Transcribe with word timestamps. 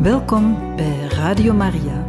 Welkom 0.00 0.76
bij 0.76 1.06
Radio 1.08 1.52
Maria. 1.54 2.06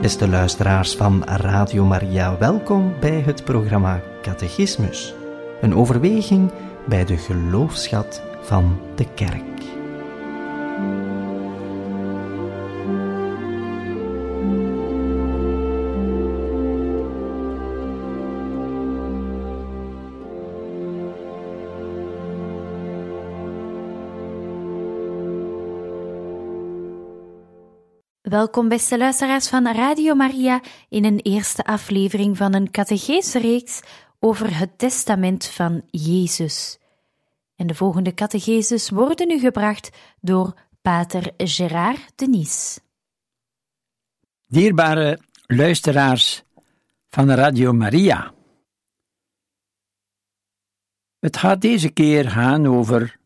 Beste 0.00 0.28
luisteraars 0.28 0.96
van 0.96 1.24
Radio 1.24 1.84
Maria, 1.84 2.38
welkom 2.38 2.94
bij 3.00 3.20
het 3.20 3.44
programma 3.44 4.00
Catechismus. 4.22 5.17
Een 5.60 5.74
overweging 5.74 6.50
bij 6.86 7.04
de 7.04 7.16
geloofschat 7.16 8.22
van 8.40 8.80
de 8.94 9.14
kerk. 9.14 9.42
Welkom 28.20 28.68
beste 28.68 28.98
luisteraars 28.98 29.48
van 29.48 29.66
Radio 29.66 30.14
Maria 30.14 30.60
in 30.88 31.04
een 31.04 31.20
eerste 31.22 31.64
aflevering 31.64 32.36
van 32.36 32.54
een 32.54 32.70
catechese-reeks 32.70 33.80
over 34.18 34.58
het 34.58 34.78
testament 34.78 35.46
van 35.46 35.82
Jezus. 35.90 36.78
En 37.56 37.66
de 37.66 37.74
volgende 37.74 38.14
catecheses 38.14 38.90
worden 38.90 39.30
u 39.30 39.38
gebracht 39.38 39.90
door 40.20 40.54
pater 40.82 41.32
Gérard 41.36 42.12
Denis. 42.14 42.80
Dierbare 44.46 45.20
luisteraars 45.46 46.42
van 47.08 47.30
Radio 47.30 47.72
Maria. 47.72 48.34
Het 51.18 51.36
gaat 51.36 51.60
deze 51.60 51.90
keer 51.90 52.30
gaan 52.30 52.66
over 52.66 53.18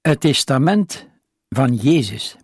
het 0.00 0.20
testament 0.20 1.08
van 1.48 1.74
Jezus. 1.74 2.36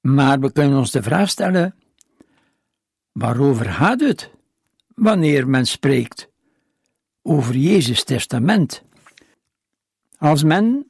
Maar 0.00 0.40
we 0.40 0.52
kunnen 0.52 0.78
ons 0.78 0.90
de 0.90 1.02
vraag 1.02 1.28
stellen: 1.28 1.74
waarover 3.12 3.66
gaat 3.66 4.00
het 4.00 4.30
wanneer 4.94 5.48
men 5.48 5.66
spreekt 5.66 6.28
over 7.22 7.56
Jezus' 7.56 8.04
testament? 8.04 8.82
Als 10.18 10.42
men 10.42 10.86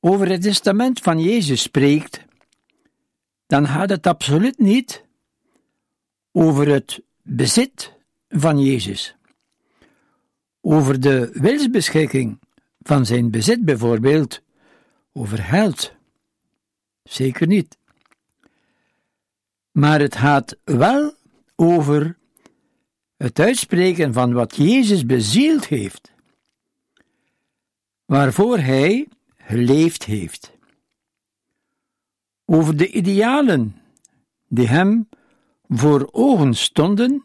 over 0.00 0.28
het 0.28 0.42
testament 0.42 1.00
van 1.00 1.20
Jezus 1.20 1.62
spreekt, 1.62 2.24
dan 3.46 3.66
gaat 3.66 3.90
het 3.90 4.06
absoluut 4.06 4.58
niet 4.58 5.04
over 6.32 6.68
het 6.68 7.02
bezit 7.22 7.92
van 8.28 8.58
Jezus, 8.58 9.16
over 10.60 11.00
de 11.00 11.30
wilsbeschikking 11.32 12.38
van 12.80 13.06
zijn 13.06 13.30
bezit 13.30 13.64
bijvoorbeeld, 13.64 14.42
over 15.12 15.38
geld. 15.38 15.92
Zeker 17.02 17.46
niet. 17.46 17.78
Maar 19.70 20.00
het 20.00 20.16
gaat 20.16 20.56
wel 20.64 21.14
over 21.56 22.18
het 23.16 23.38
uitspreken 23.38 24.12
van 24.12 24.32
wat 24.32 24.56
Jezus 24.56 25.06
bezield 25.06 25.66
heeft, 25.66 26.12
waarvoor 28.04 28.58
Hij 28.58 29.08
geleefd 29.36 30.04
heeft. 30.04 30.52
Over 32.44 32.76
de 32.76 32.90
idealen 32.90 33.76
die 34.48 34.68
Hem 34.68 35.08
voor 35.68 36.08
ogen 36.12 36.54
stonden 36.54 37.24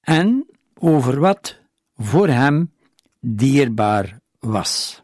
en 0.00 0.46
over 0.74 1.20
wat 1.20 1.58
voor 1.94 2.28
Hem 2.28 2.72
dierbaar 3.20 4.20
was. 4.38 5.02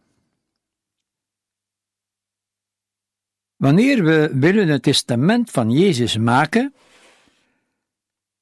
Wanneer 3.57 4.05
we 4.05 4.31
willen 4.35 4.69
het 4.69 4.83
testament 4.83 5.51
van 5.51 5.71
Jezus 5.71 6.17
maken, 6.17 6.75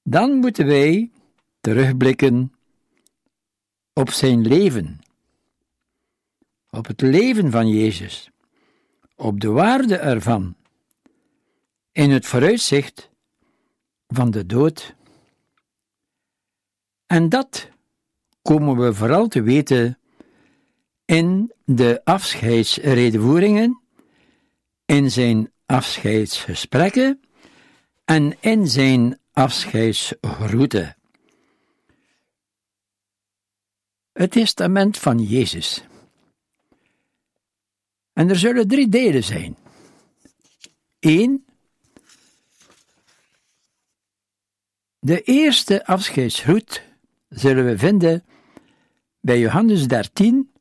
dan 0.05 0.37
moeten 0.37 0.67
wij 0.67 1.11
terugblikken 1.61 2.53
op 3.93 4.11
zijn 4.11 4.47
leven, 4.47 5.01
op 6.71 6.87
het 6.87 7.01
leven 7.01 7.51
van 7.51 7.69
Jezus, 7.69 8.31
op 9.17 9.41
de 9.41 9.49
waarde 9.49 9.97
ervan, 9.97 10.57
in 11.93 12.11
het 12.11 12.27
vooruitzicht 12.27 13.11
van 14.09 14.31
de 14.31 14.47
dood. 14.47 14.95
En 17.07 17.29
dat 17.29 17.69
komen 18.43 18.77
we 18.77 18.95
vooral 18.95 19.29
te 19.29 19.43
weten 19.43 19.99
in 21.05 21.53
de 21.65 22.01
afscheidsredevoeringen 22.05 23.83
in 24.85 25.11
zijn 25.11 25.53
afscheidsgesprekken 25.67 27.21
en 28.05 28.37
in 28.41 28.69
zijn 28.69 29.19
afscheidsgroeten. 29.35 30.97
Het 34.13 34.31
testament 34.31 34.99
van 34.99 35.19
Jezus. 35.19 35.85
En 38.13 38.29
er 38.29 38.39
zullen 38.39 38.69
drie 38.69 38.89
delen 38.89 39.25
zijn. 39.25 39.57
Eén. 41.01 41.47
De 44.99 45.23
eerste 45.23 45.87
afscheidsgroet 45.87 46.83
zullen 47.29 47.65
we 47.65 47.79
vinden 47.79 48.25
bij 49.21 49.39
Johannes 49.39 49.87
13, 49.87 50.53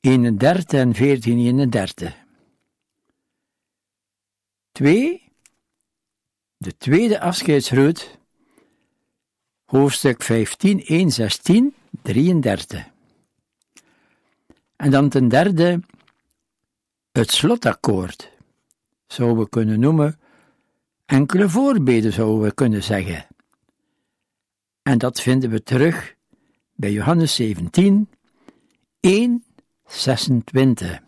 31 0.00 0.80
en 0.80 0.94
14, 0.94 1.38
31. 1.38 2.16
2. 4.72 5.22
De 6.56 6.76
tweede 6.76 7.20
afscheidsroute, 7.20 8.17
hoofdstuk 9.68 10.22
15, 10.22 10.84
1, 10.84 11.10
16, 11.10 11.74
33. 12.02 12.86
En 14.76 14.90
dan 14.90 15.08
ten 15.08 15.28
derde, 15.28 15.80
het 17.12 17.30
slotakkoord, 17.30 18.30
zouden 19.06 19.38
we 19.38 19.48
kunnen 19.48 19.80
noemen, 19.80 20.20
enkele 21.06 21.48
voorbeden 21.48 22.12
zouden 22.12 22.42
we 22.42 22.54
kunnen 22.54 22.82
zeggen. 22.82 23.26
En 24.82 24.98
dat 24.98 25.20
vinden 25.20 25.50
we 25.50 25.62
terug 25.62 26.14
bij 26.74 26.92
Johannes 26.92 27.34
17, 27.34 28.08
1, 29.00 29.44
26. 29.86 31.00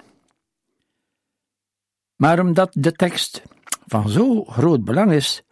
Maar 2.17 2.41
omdat 2.41 2.73
de 2.73 2.93
tekst 2.93 3.43
van 3.87 4.09
zo 4.09 4.45
groot 4.45 4.85
belang 4.85 5.13
is, 5.13 5.43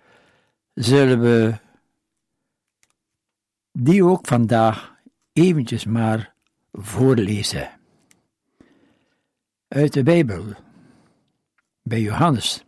zullen 0.74 1.20
we 1.20 1.66
die 3.80 4.04
ook 4.04 4.26
vandaag 4.26 4.96
eventjes 5.32 5.84
maar 5.84 6.34
voorlezen. 6.72 7.80
Uit 9.68 9.92
de 9.92 10.02
Bijbel, 10.02 10.44
bij 11.82 12.00
Johannes. 12.00 12.64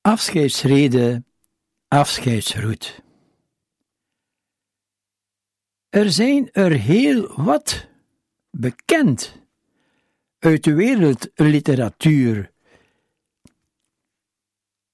Afscheidsrede, 0.00 1.24
afscheidsroet. 1.88 3.02
Er 5.88 6.10
zijn 6.10 6.52
er 6.52 6.72
heel 6.72 7.42
wat 7.42 7.88
bekend 8.50 9.42
uit 10.38 10.64
de 10.64 10.74
wereldliteratuur 10.74 12.52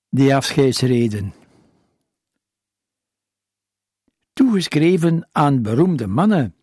die 0.09 0.35
afscheidsreden. 0.35 1.42
Toegeschreven 4.33 5.29
aan 5.33 5.63
beroemde 5.63 6.07
mannen 6.07 6.55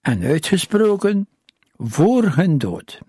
en 0.00 0.22
uitgesproken 0.22 1.28
voor 1.76 2.24
hun 2.24 2.58
dood. 2.58 3.00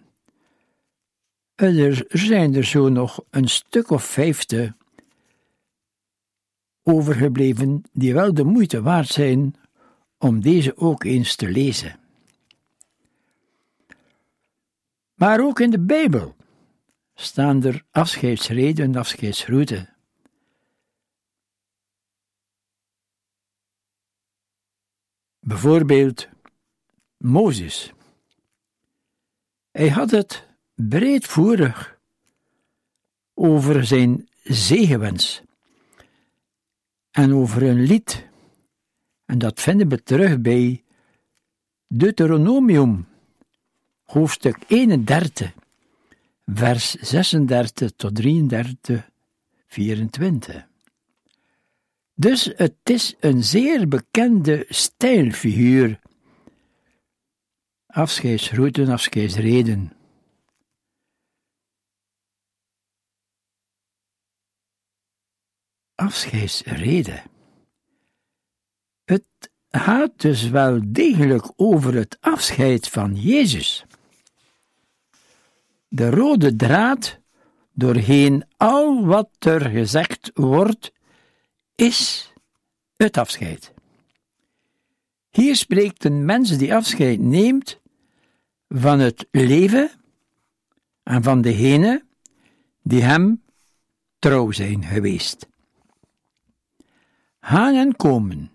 Er 1.55 2.05
zijn 2.07 2.55
er 2.55 2.63
zo 2.63 2.89
nog 2.89 3.23
een 3.29 3.47
stuk 3.47 3.89
of 3.89 4.03
vijfde 4.03 4.75
overgebleven 6.83 7.83
die 7.91 8.13
wel 8.13 8.33
de 8.33 8.43
moeite 8.43 8.81
waard 8.81 9.07
zijn 9.07 9.55
om 10.17 10.41
deze 10.41 10.77
ook 10.77 11.03
eens 11.03 11.35
te 11.35 11.49
lezen. 11.49 11.99
Maar 15.13 15.39
ook 15.39 15.59
in 15.59 15.69
de 15.69 15.79
Bijbel 15.79 16.35
staan 17.13 17.63
er 17.63 17.83
afscheidsreden 17.91 18.85
en 18.85 18.95
afscheidsgroeten. 18.95 19.89
Bijvoorbeeld 25.49 26.27
Mozes. 27.17 27.93
Hij 29.71 29.89
had 29.89 30.11
het 30.11 30.47
breedvoerig 30.75 31.99
over 33.33 33.85
zijn 33.85 34.29
zegenwens 34.43 35.41
en 37.11 37.33
over 37.33 37.63
een 37.63 37.81
lied. 37.81 38.27
En 39.25 39.37
dat 39.37 39.61
vinden 39.61 39.89
we 39.89 40.03
terug 40.03 40.41
bij 40.41 40.83
Deuteronomium, 41.87 43.07
hoofdstuk 44.03 44.57
31, 44.67 45.53
vers 46.45 46.93
36 46.93 47.91
tot 47.95 48.15
33, 48.15 49.09
24. 49.67 50.68
Dus 52.19 52.51
het 52.55 52.75
is 52.83 53.15
een 53.19 53.43
zeer 53.43 53.87
bekende 53.87 54.65
stijlfiguur. 54.69 55.99
Afscheidsrouten, 57.87 58.87
afscheidsreden. 58.87 59.93
Afscheidsreden. 65.95 67.23
Het 69.03 69.25
gaat 69.69 70.21
dus 70.21 70.49
wel 70.49 70.81
degelijk 70.87 71.51
over 71.55 71.93
het 71.93 72.17
afscheid 72.19 72.89
van 72.89 73.15
Jezus. 73.15 73.85
De 75.87 76.09
rode 76.09 76.55
draad 76.55 77.19
doorheen 77.73 78.43
al 78.57 79.05
wat 79.05 79.29
er 79.39 79.61
gezegd 79.61 80.31
wordt, 80.33 80.97
is 81.79 82.31
het 82.95 83.17
afscheid. 83.17 83.73
Hier 85.29 85.55
spreekt 85.55 86.03
een 86.03 86.25
mens 86.25 86.57
die 86.57 86.75
afscheid 86.75 87.19
neemt 87.19 87.79
van 88.67 88.99
het 88.99 89.27
leven 89.31 89.91
en 91.03 91.23
van 91.23 91.41
degene 91.41 92.03
die 92.81 93.01
hem 93.01 93.43
trouw 94.19 94.51
zijn 94.51 94.83
geweest. 94.83 95.47
Gaan 97.39 97.75
en 97.75 97.95
komen. 97.95 98.51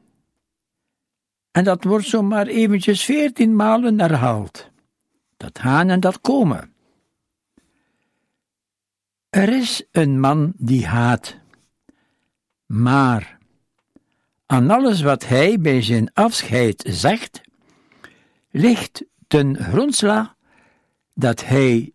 En 1.51 1.65
dat 1.65 1.85
wordt 1.85 2.07
zomaar 2.07 2.47
eventjes 2.47 3.05
veertien 3.05 3.57
malen 3.57 4.01
herhaald. 4.01 4.71
Dat 5.37 5.59
gaan 5.59 5.89
en 5.89 6.01
dat 6.01 6.21
komen. 6.21 6.73
Er 9.31 9.49
is 9.49 9.87
een 9.91 10.21
man 10.21 10.53
die 10.57 10.87
haat, 10.87 11.43
maar 12.67 13.39
aan 14.47 14.71
alles 14.71 15.03
wat 15.03 15.27
hij 15.27 15.61
bij 15.61 15.83
zijn 15.83 16.13
afscheid 16.13 16.85
zegt, 16.89 17.41
ligt 18.51 19.05
ten 19.27 19.57
grondslag 19.57 20.35
dat 21.15 21.45
hij 21.45 21.93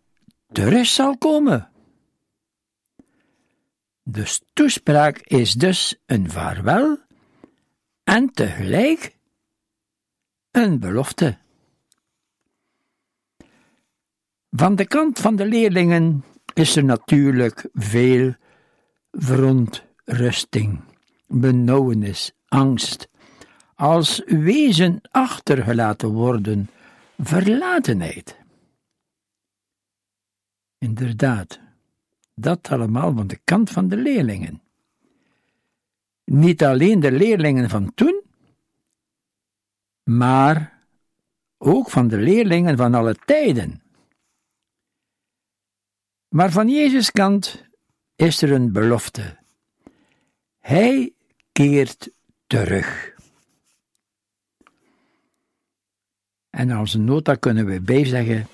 terug 0.52 0.86
zal 0.86 1.18
komen. 1.18 1.70
De 4.04 4.38
toespraak 4.54 5.18
is 5.18 5.54
dus 5.54 5.96
een 6.06 6.30
vaarwel 6.30 6.98
en 8.04 8.32
tegelijk 8.32 9.18
een 10.52 10.80
belofte. 10.80 11.38
Van 14.52 14.76
de 14.76 14.88
kant 14.88 15.20
van 15.20 15.36
de 15.36 15.46
leerlingen 15.46 16.24
is 16.54 16.76
er 16.76 16.84
natuurlijk 16.84 17.70
veel 17.74 18.36
verontrusting, 20.10 20.82
benauwenis, 21.28 22.32
angst, 22.48 23.10
als 23.76 24.22
wezen 24.26 25.02
achtergelaten 25.12 26.10
worden, 26.10 26.70
verlatenheid. 27.18 28.38
Inderdaad, 30.78 31.60
dat 32.34 32.70
allemaal 32.70 33.14
van 33.14 33.28
de 33.28 33.40
kant 33.44 33.70
van 33.70 33.88
de 33.88 33.98
leerlingen. 33.98 34.62
Niet 36.24 36.64
alleen 36.64 37.00
de 37.00 37.12
leerlingen 37.12 37.70
van 37.70 37.94
toen, 37.94 38.22
maar 40.04 40.84
ook 41.58 41.90
van 41.90 42.08
de 42.08 42.18
leerlingen 42.18 42.78
van 42.78 42.94
alle 42.94 43.16
tijden. 43.26 43.82
Maar 46.30 46.52
van 46.52 46.70
Jezus' 46.70 47.12
kant 47.12 47.70
is 48.16 48.42
er 48.42 48.52
een 48.52 48.72
belofte. 48.72 49.39
Hij 50.60 51.14
keert 51.52 52.10
terug. 52.48 53.18
En 56.50 56.72
als 56.72 56.94
een 56.94 57.04
nota 57.04 57.36
kunnen 57.36 57.66
we 57.66 57.82
bijzeggen: 57.82 58.48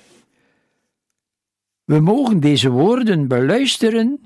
we 1.84 2.00
mogen 2.00 2.40
deze 2.40 2.70
woorden 2.70 3.28
beluisteren 3.28 4.20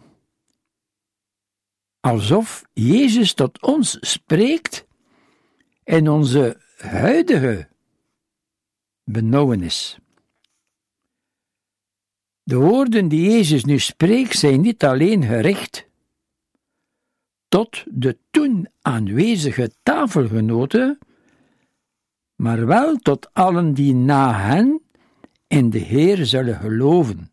alsof 2.00 2.64
Jezus 2.72 3.34
tot 3.34 3.62
ons 3.62 3.96
spreekt 4.00 4.86
in 5.84 6.08
onze 6.08 6.60
huidige 6.76 7.68
benauwenis. 9.04 9.98
De 12.42 12.56
woorden 12.56 13.08
die 13.08 13.30
Jezus 13.30 13.64
nu 13.64 13.78
spreekt 13.78 14.38
zijn 14.38 14.60
niet 14.60 14.84
alleen 14.84 15.24
gericht 15.24 15.89
tot 17.50 17.84
de 17.88 18.18
toen 18.30 18.68
aanwezige 18.80 19.70
tafelgenoten, 19.82 20.98
maar 22.34 22.66
wel 22.66 22.96
tot 22.96 23.34
allen 23.34 23.74
die 23.74 23.94
na 23.94 24.34
hen 24.34 24.82
in 25.46 25.70
de 25.70 25.78
Heer 25.78 26.26
zullen 26.26 26.56
geloven. 26.60 27.32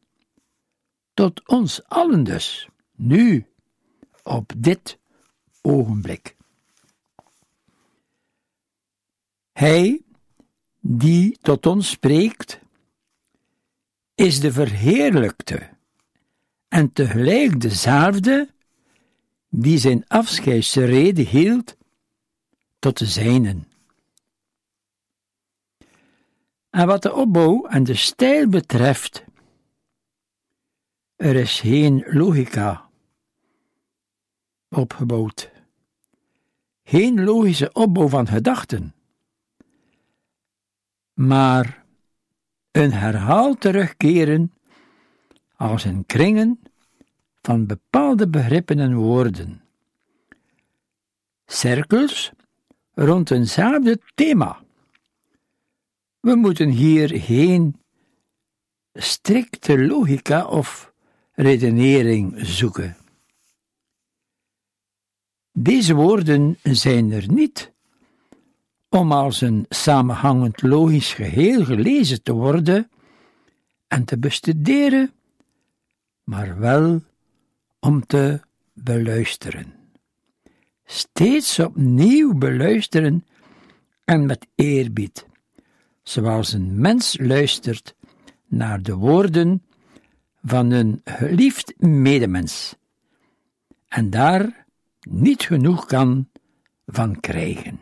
Tot 1.14 1.48
ons 1.48 1.84
allen 1.84 2.24
dus, 2.24 2.68
nu, 2.96 3.46
op 4.24 4.54
dit 4.58 5.00
ogenblik. 5.62 6.36
Hij 9.52 10.02
die 10.80 11.38
tot 11.42 11.66
ons 11.66 11.90
spreekt, 11.90 12.60
is 14.16 14.40
de 14.40 14.52
verheerlijkte 14.52 15.70
en 16.68 16.94
tegelijk 16.94 17.62
dezelfde 17.62 18.56
die 19.60 19.78
zijn 19.78 20.08
afscheidsrede 20.08 21.22
hield 21.22 21.78
tot 22.80 22.98
de 22.98 23.06
zijnen. 23.06 23.68
En 26.70 26.88
wat 26.88 27.02
de 27.02 27.14
opbouw 27.14 27.66
en 27.66 27.84
de 27.84 27.96
stijl 27.96 28.50
betreft, 28.50 29.24
er 31.16 31.36
is 31.36 31.60
geen 31.60 32.04
logica 32.08 32.90
opgebouwd, 34.70 35.52
geen 36.84 37.24
logische 37.24 37.74
opbouw 37.74 38.08
van 38.08 38.28
gedachten, 38.28 38.96
maar 41.14 41.86
een 42.72 42.94
herhaald 42.94 43.62
terugkeren 43.62 44.54
als 45.56 45.86
in 45.86 46.06
kringen 46.06 46.60
van 47.48 47.66
bepaalde 47.66 48.28
begrippen 48.28 48.80
en 48.80 48.96
woorden. 48.96 49.62
Cirkels 51.46 52.32
rond 52.94 53.32
eenzelfde 53.32 54.00
thema. 54.16 54.64
We 56.20 56.36
moeten 56.36 56.70
hier 56.70 57.10
geen 57.22 57.82
strikte 58.94 59.86
logica 59.86 60.46
of 60.46 60.94
redenering 61.32 62.34
zoeken. 62.46 62.98
Deze 65.52 65.94
woorden 65.94 66.58
zijn 66.64 67.12
er 67.12 67.32
niet 67.32 67.72
om 68.90 69.12
als 69.12 69.42
een 69.42 69.66
samenhangend 69.70 70.62
logisch 70.62 71.14
geheel 71.14 71.66
gelezen 71.66 72.24
te 72.24 72.34
worden 72.34 72.90
en 73.88 74.06
te 74.06 74.18
bestuderen, 74.18 75.12
maar 76.24 76.60
wel 76.60 77.02
om 77.88 78.06
te 78.06 78.40
beluisteren. 78.74 79.74
Steeds 80.86 81.60
opnieuw 81.60 82.34
beluisteren 82.34 83.26
en 84.06 84.26
met 84.26 84.48
eerbied, 84.56 85.26
zoals 86.04 86.54
een 86.54 86.80
mens 86.80 87.18
luistert 87.20 87.96
naar 88.48 88.82
de 88.82 88.94
woorden 88.94 89.64
van 90.44 90.72
een 90.72 91.02
geliefd 91.04 91.74
medemens 91.78 92.76
en 93.88 94.10
daar 94.10 94.66
niet 95.10 95.44
genoeg 95.44 95.86
kan 95.86 96.30
van 96.86 97.20
krijgen. 97.20 97.80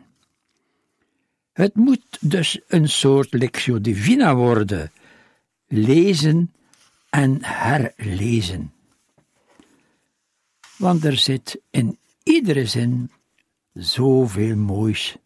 Het 1.52 1.74
moet 1.74 2.18
dus 2.20 2.60
een 2.68 2.88
soort 2.88 3.32
lectio 3.32 3.80
divina 3.80 4.34
worden, 4.34 4.90
lezen 5.66 6.52
en 7.10 7.38
herlezen. 7.44 8.74
Want 10.76 11.04
er 11.04 11.16
zit 11.16 11.60
in 11.70 11.98
iedere 12.22 12.66
zin 12.66 13.10
zoveel 13.72 14.56
moois. 14.56 15.16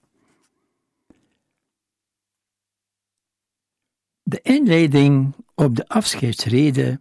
De 4.23 4.41
inleiding 4.43 5.35
op 5.55 5.77
de 5.77 5.89
afscheidsrede, 5.89 7.01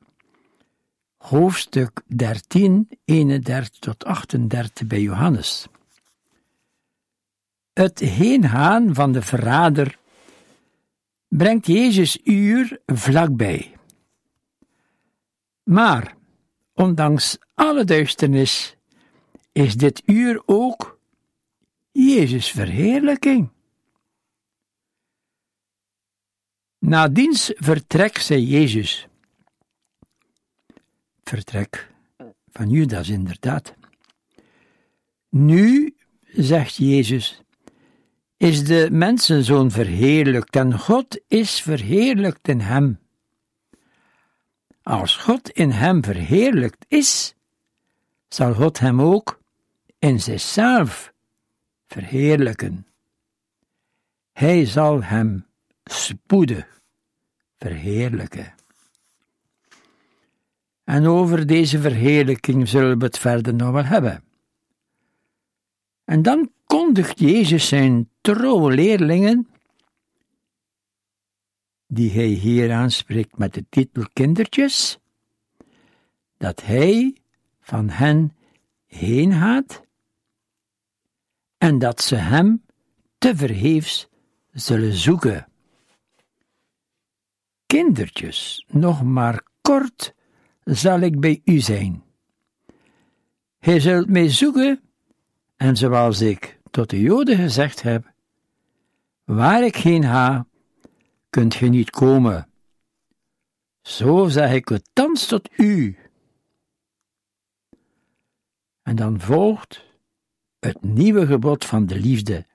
hoofdstuk 1.18 2.01
13, 2.08 2.89
31 3.06 3.79
tot 3.79 4.06
38 4.06 4.88
bij 4.88 5.01
Johannes. 5.01 5.68
Het 7.74 8.00
heengaan 8.00 8.94
van 8.94 9.12
de 9.12 9.22
verrader 9.22 9.98
brengt 11.27 11.65
Jezus 11.65 12.20
uur 12.24 12.79
vlakbij. 12.86 13.75
Maar, 15.63 16.15
ondanks 16.79 17.38
alle 17.53 17.83
duisternis, 17.83 18.75
is 19.51 19.75
dit 19.75 20.01
uur 20.05 20.41
ook 20.45 21.00
Jezus' 21.91 22.51
verheerlijking. 22.51 23.50
Na 26.79 27.07
diens 27.07 27.51
vertrek 27.55 28.17
zei 28.17 28.45
Jezus, 28.45 29.07
vertrek 31.24 31.91
van 32.51 32.69
Judas 32.69 33.09
inderdaad. 33.09 33.74
Nu, 35.29 35.95
zegt 36.21 36.75
Jezus, 36.75 37.41
is 38.38 38.63
de 38.63 38.88
mensenzoon 38.91 39.71
verheerlijkt 39.71 40.55
en 40.55 40.79
God 40.79 41.19
is 41.27 41.62
verheerlijkt 41.62 42.48
in 42.48 42.59
hem. 42.59 43.00
Als 44.89 45.15
God 45.15 45.50
in 45.50 45.72
hem 45.72 46.03
verheerlijkt 46.03 46.86
is, 46.88 47.36
zal 48.27 48.53
God 48.53 48.79
hem 48.79 49.01
ook 49.01 49.39
in 50.00 50.19
zichzelf 50.19 51.13
verheerlijken. 51.88 52.88
Hij 54.31 54.65
zal 54.65 55.03
hem 55.03 55.46
spoedig 55.84 56.81
verheerlijken. 57.58 58.53
En 60.84 61.08
over 61.08 61.48
deze 61.48 61.79
verheerlijking 61.79 62.67
zullen 62.67 63.00
we 63.00 63.05
het 63.05 63.17
verder 63.17 63.53
nog 63.53 63.72
wel 63.72 63.86
hebben. 63.86 64.24
En 66.05 66.22
dan 66.22 66.51
kondigt 66.65 67.19
Jezus 67.19 67.67
zijn 67.67 68.10
trouwe 68.22 68.72
leerlingen, 68.72 69.48
die 71.91 72.12
hij 72.12 72.27
hier 72.27 72.72
aanspreekt 72.72 73.38
met 73.38 73.53
de 73.53 73.65
titel 73.69 74.05
kindertjes, 74.13 75.00
dat 76.38 76.62
hij 76.62 77.15
van 77.62 77.89
hen 77.89 78.36
heen 78.86 79.34
gaat 79.34 79.81
en 81.58 81.79
dat 81.79 82.01
ze 82.01 82.15
hem 82.15 82.63
te 83.17 83.36
verheefs 83.36 84.08
zullen 84.51 84.93
zoeken. 84.93 85.48
Kindertjes, 87.65 88.65
nog 88.67 89.03
maar 89.03 89.43
kort 89.62 90.13
zal 90.63 91.00
ik 91.00 91.19
bij 91.19 91.41
u 91.43 91.60
zijn. 91.60 92.03
Hij 93.60 93.79
zult 93.79 94.10
mij 94.10 94.29
zoeken, 94.29 94.81
en 95.55 95.75
zoals 95.75 96.22
ik 96.22 96.60
tot 96.72 96.89
de 96.89 97.01
Joden 97.01 97.38
gezegd 97.38 97.81
heb, 97.81 98.13
waar 99.24 99.63
ik 99.63 99.75
heen 99.75 100.03
ga, 100.03 100.48
kunt 101.29 101.55
ge 101.55 101.65
niet 101.65 101.89
komen. 101.89 102.50
Zo 103.81 104.27
zeg 104.27 104.53
ik 104.53 104.69
het 104.69 104.89
thans 104.93 105.25
tot 105.25 105.50
u. 105.57 105.98
En 108.81 108.95
dan 108.95 109.19
volgt 109.19 109.83
het 110.59 110.81
nieuwe 110.81 111.25
gebod 111.25 111.65
van 111.65 111.86
de 111.86 112.00
liefde, 112.00 112.45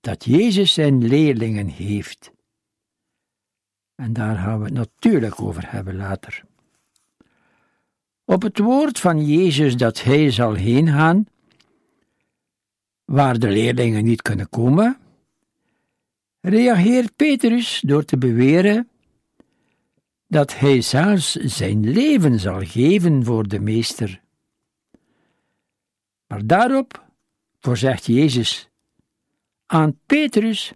dat 0.00 0.24
Jezus 0.24 0.72
zijn 0.72 1.06
leerlingen 1.06 1.68
heeft. 1.68 2.32
En 3.94 4.12
daar 4.12 4.36
gaan 4.36 4.58
we 4.58 4.64
het 4.64 4.74
natuurlijk 4.74 5.40
over 5.40 5.70
hebben 5.70 5.96
later. 5.96 6.44
Op 8.24 8.42
het 8.42 8.58
woord 8.58 8.98
van 8.98 9.26
Jezus 9.26 9.76
dat 9.76 10.02
hij 10.02 10.30
zal 10.30 10.54
heen 10.54 10.88
gaan, 10.88 11.26
waar 13.04 13.38
de 13.38 13.48
leerlingen 13.48 14.04
niet 14.04 14.22
kunnen 14.22 14.48
komen, 14.48 14.98
reageert 16.40 17.16
Petrus 17.16 17.80
door 17.86 18.04
te 18.04 18.18
beweren 18.18 18.88
dat 20.26 20.58
hij 20.58 20.80
zelfs 20.80 21.32
zijn 21.32 21.90
leven 21.90 22.40
zal 22.40 22.64
geven 22.64 23.24
voor 23.24 23.48
de 23.48 23.60
meester. 23.60 24.22
Maar 26.26 26.46
daarop 26.46 27.04
voorzegt 27.58 28.06
Jezus 28.06 28.68
aan 29.66 29.98
Petrus 30.06 30.72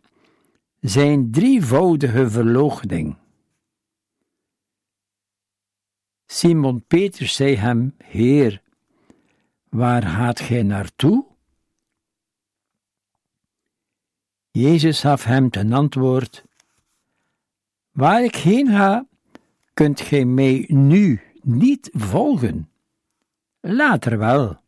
zijn 0.81 1.31
drievoudige 1.31 2.31
verloochening. 2.31 3.17
Simon 6.27 6.85
Petrus 6.87 7.35
zei 7.35 7.57
hem: 7.57 7.95
Heer, 8.05 8.63
waar 9.69 10.03
gaat 10.03 10.41
gij 10.41 10.63
naartoe? 10.63 11.34
Jezus 14.55 15.01
gaf 15.01 15.25
hem 15.25 15.51
ten 15.51 15.73
antwoord: 15.73 16.45
Waar 17.91 18.25
ik 18.25 18.35
heen 18.35 18.67
ga, 18.67 19.07
kunt 19.73 20.01
gij 20.01 20.25
mij 20.25 20.65
nu 20.69 21.21
niet 21.43 21.91
volgen, 21.93 22.71
later 23.61 24.19
wel. 24.19 24.61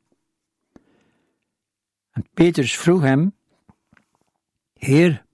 En 2.10 2.26
Petrus 2.34 2.76
vroeg 2.76 3.00
hem: 3.00 3.34
Heer, 4.72 5.24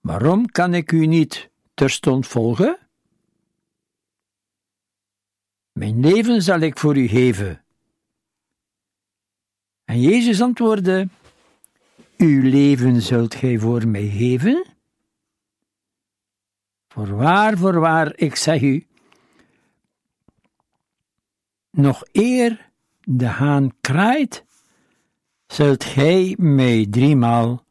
waarom 0.00 0.46
kan 0.46 0.74
ik 0.74 0.92
u 0.92 1.06
niet 1.06 1.50
terstond 1.74 2.26
volgen? 2.26 2.78
Mijn 5.72 6.00
leven 6.00 6.42
zal 6.42 6.60
ik 6.60 6.78
voor 6.78 6.96
u 6.96 7.06
geven. 7.06 7.64
En 9.84 10.00
Jezus 10.00 10.40
antwoordde: 10.40 11.08
Uw 12.20 12.42
leven 12.42 13.02
zult 13.02 13.34
gij 13.34 13.58
voor 13.58 13.88
mij 13.88 14.08
geven? 14.08 14.66
Voorwaar, 16.88 17.58
voorwaar, 17.58 18.12
ik 18.16 18.36
zeg 18.36 18.62
u, 18.62 18.86
nog 21.70 22.02
eer 22.12 22.70
de 23.00 23.26
haan 23.26 23.70
kraait, 23.80 24.44
zult 25.46 25.84
gij 25.84 26.34
mij 26.38 26.86
driemaal 26.90 27.64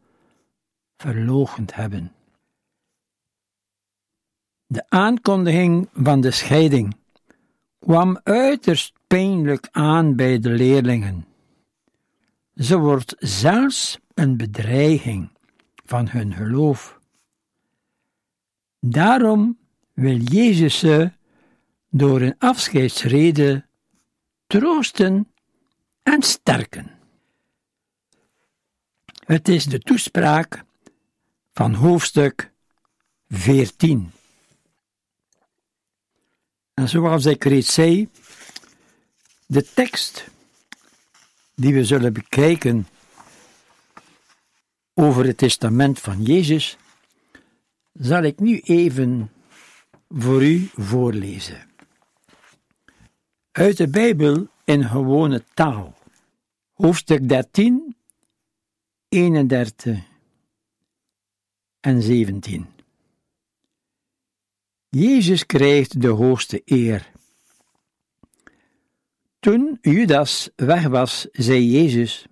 verloochend 0.97 1.75
hebben. 1.75 2.11
De 4.65 4.89
aankondiging 4.89 5.89
van 5.93 6.21
de 6.21 6.31
scheiding 6.31 6.95
kwam 7.79 8.19
uiterst 8.23 8.93
pijnlijk 9.07 9.67
aan 9.71 10.15
bij 10.15 10.39
de 10.39 10.49
leerlingen. 10.49 11.25
Ze 12.53 12.77
wordt 12.77 13.15
zelfs 13.17 13.99
een 14.19 14.37
bedreiging 14.37 15.29
van 15.85 16.09
hun 16.09 16.33
geloof. 16.33 16.99
Daarom 18.79 19.57
wil 19.93 20.17
Jezus 20.17 20.79
ze 20.79 21.11
door 21.89 22.21
een 22.21 22.35
afscheidsrede 22.37 23.65
troosten 24.47 25.31
en 26.03 26.21
sterken. 26.23 26.91
Het 29.25 29.47
is 29.47 29.65
de 29.65 29.79
toespraak 29.79 30.63
van 31.53 31.73
hoofdstuk 31.73 32.51
14. 33.29 34.11
En 36.73 36.89
zoals 36.89 37.25
ik 37.25 37.43
reeds 37.43 37.73
zei, 37.73 38.09
de 39.45 39.73
tekst 39.73 40.27
die 41.55 41.73
we 41.73 41.85
zullen 41.85 42.13
bekijken 42.13 42.87
over 44.99 45.25
het 45.25 45.37
testament 45.37 45.99
van 45.99 46.23
Jezus, 46.23 46.77
zal 47.93 48.23
ik 48.23 48.39
nu 48.39 48.59
even 48.59 49.31
voor 50.09 50.43
u 50.43 50.69
voorlezen. 50.73 51.69
Uit 53.51 53.77
de 53.77 53.87
Bijbel 53.87 54.47
in 54.63 54.83
gewone 54.83 55.43
taal, 55.53 55.97
hoofdstuk 56.73 57.29
13, 57.29 57.95
31 59.09 59.99
en 61.79 62.01
17. 62.01 62.67
Jezus 64.89 65.45
krijgt 65.45 66.01
de 66.01 66.07
hoogste 66.07 66.61
eer. 66.65 67.11
Toen 69.39 69.77
Judas 69.81 70.49
weg 70.55 70.87
was, 70.87 71.27
zei 71.31 71.71
Jezus: 71.71 72.28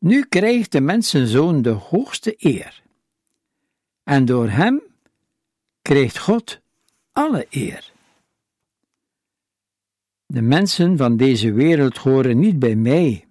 Nu 0.00 0.24
krijgt 0.24 0.72
de 0.72 0.80
mensenzoon 0.80 1.62
de 1.62 1.70
hoogste 1.70 2.34
eer. 2.38 2.82
En 4.02 4.24
door 4.24 4.48
hem 4.48 4.82
krijgt 5.82 6.18
God 6.18 6.60
alle 7.12 7.46
eer. 7.50 7.92
De 10.26 10.42
mensen 10.42 10.96
van 10.96 11.16
deze 11.16 11.52
wereld 11.52 11.96
horen 11.96 12.38
niet 12.38 12.58
bij 12.58 12.74
mij. 12.74 13.24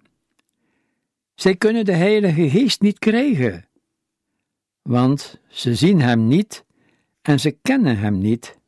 Zij 1.34 1.56
kunnen 1.56 1.84
de 1.84 1.92
Heilige 1.92 2.50
Geest 2.50 2.80
niet 2.80 2.98
krijgen, 2.98 3.68
want 4.82 5.40
ze 5.48 5.74
zien 5.74 6.00
hem 6.00 6.26
niet 6.26 6.64
en 7.22 7.40
ze 7.40 7.50
kennen 7.50 7.98
hem 7.98 8.18
niet. 8.18 8.58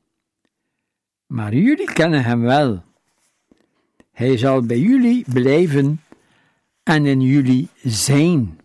Maar 1.27 1.55
jullie 1.55 1.93
kennen 1.93 2.25
hem 2.25 2.41
wel. 2.41 2.83
Hij 4.13 4.37
zal 4.37 4.63
bij 4.67 4.79
jullie 4.79 5.25
blijven 5.33 6.01
en 6.83 7.07
in 7.07 7.21
jullie 7.21 7.69
zijn. 7.83 8.61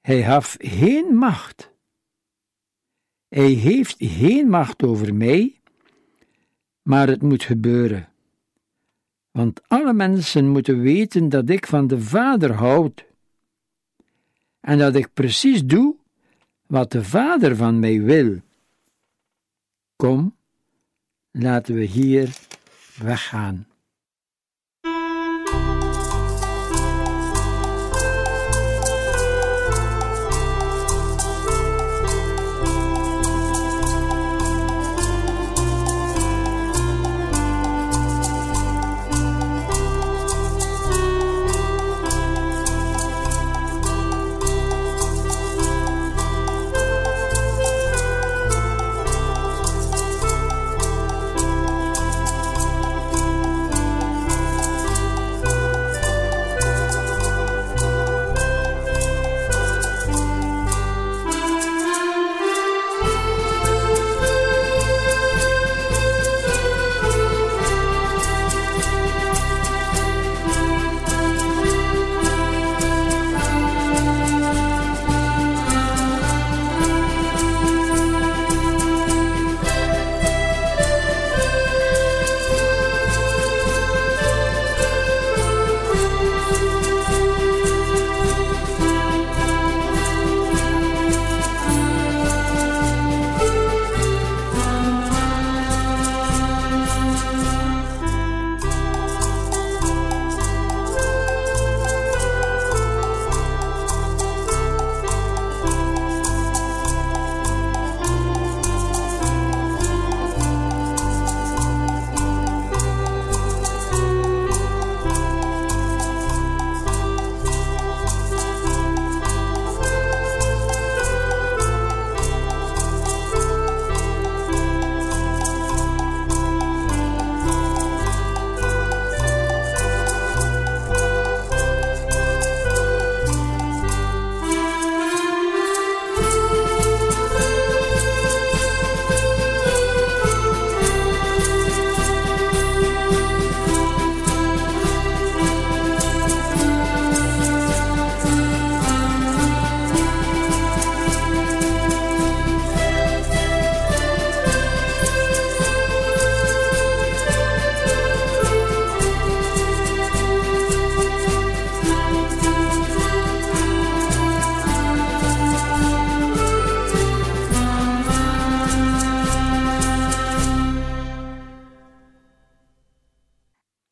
Hij 0.00 0.22
heeft 0.32 0.56
geen 0.58 1.14
macht. 1.14 1.70
Hij 3.28 3.50
heeft 3.50 3.94
geen 3.98 4.48
macht 4.48 4.82
over 4.82 5.14
mij, 5.14 5.60
maar 6.82 7.08
het 7.08 7.22
moet 7.22 7.42
gebeuren. 7.42 8.08
Want 9.30 9.68
alle 9.68 9.92
mensen 9.92 10.48
moeten 10.48 10.80
weten 10.80 11.28
dat 11.28 11.48
ik 11.48 11.66
van 11.66 11.86
de 11.86 12.00
Vader 12.00 12.52
houd 12.52 13.04
en 14.60 14.78
dat 14.78 14.94
ik 14.94 15.12
precies 15.12 15.64
doe 15.64 15.96
wat 16.66 16.92
de 16.92 17.04
Vader 17.04 17.56
van 17.56 17.78
mij 17.78 18.02
wil. 18.02 18.40
Kom, 19.96 20.36
laten 21.30 21.74
we 21.74 21.84
hier 21.84 22.36
weggaan. 23.02 23.69